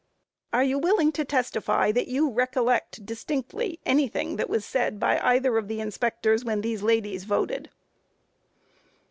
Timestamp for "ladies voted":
6.81-7.69